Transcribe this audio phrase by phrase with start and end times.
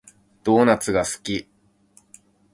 [0.43, 1.47] ドーナツが好き